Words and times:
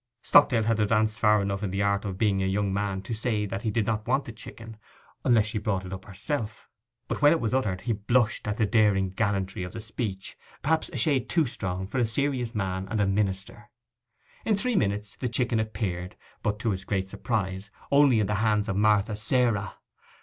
Stockdale 0.23 0.63
had 0.63 0.79
advanced 0.79 1.19
far 1.19 1.43
enough 1.43 1.61
in 1.61 1.69
the 1.69 1.83
art 1.83 2.05
of 2.05 2.17
being 2.17 2.41
a 2.41 2.47
young 2.47 2.73
man 2.73 3.03
to 3.03 3.13
say 3.13 3.45
that 3.45 3.61
he 3.61 3.69
did 3.69 3.85
not 3.85 4.07
want 4.07 4.25
the 4.25 4.31
chicken, 4.31 4.77
unless 5.23 5.45
she 5.45 5.59
brought 5.59 5.85
it 5.85 5.93
up 5.93 6.05
herself; 6.05 6.67
but 7.07 7.21
when 7.21 7.31
it 7.31 7.39
was 7.39 7.53
uttered 7.53 7.81
he 7.81 7.93
blushed 7.93 8.47
at 8.47 8.57
the 8.57 8.65
daring 8.65 9.09
gallantry 9.09 9.61
of 9.61 9.73
the 9.73 9.79
speech, 9.79 10.35
perhaps 10.63 10.89
a 10.91 10.97
shade 10.97 11.29
too 11.29 11.45
strong 11.45 11.85
for 11.85 11.99
a 11.99 12.05
serious 12.07 12.55
man 12.55 12.87
and 12.89 12.99
a 12.99 13.05
minister. 13.05 13.69
In 14.43 14.57
three 14.57 14.75
minutes 14.75 15.15
the 15.17 15.29
chicken 15.29 15.59
appeared, 15.59 16.15
but, 16.41 16.57
to 16.57 16.71
his 16.71 16.83
great 16.83 17.07
surprise, 17.07 17.69
only 17.91 18.19
in 18.19 18.25
the 18.25 18.33
hands 18.41 18.67
of 18.67 18.77
Martha 18.77 19.15
Sarah. 19.15 19.75